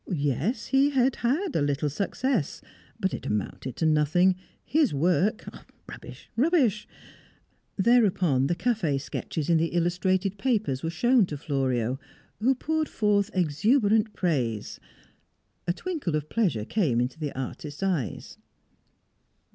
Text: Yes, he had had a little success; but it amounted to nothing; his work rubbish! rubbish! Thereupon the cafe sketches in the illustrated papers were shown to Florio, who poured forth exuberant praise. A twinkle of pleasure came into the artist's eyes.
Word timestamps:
Yes, 0.11 0.65
he 0.65 0.89
had 0.89 1.17
had 1.17 1.55
a 1.55 1.61
little 1.61 1.87
success; 1.87 2.59
but 2.99 3.13
it 3.13 3.27
amounted 3.27 3.75
to 3.75 3.85
nothing; 3.85 4.35
his 4.65 4.95
work 4.95 5.45
rubbish! 5.87 6.27
rubbish! 6.35 6.87
Thereupon 7.77 8.47
the 8.47 8.55
cafe 8.55 8.97
sketches 8.97 9.47
in 9.47 9.57
the 9.59 9.67
illustrated 9.67 10.39
papers 10.39 10.81
were 10.81 10.89
shown 10.89 11.27
to 11.27 11.37
Florio, 11.37 11.99
who 12.39 12.55
poured 12.55 12.89
forth 12.89 13.29
exuberant 13.35 14.15
praise. 14.15 14.79
A 15.67 15.73
twinkle 15.73 16.15
of 16.15 16.29
pleasure 16.29 16.65
came 16.65 16.99
into 16.99 17.19
the 17.19 17.37
artist's 17.39 17.83
eyes. 17.83 18.39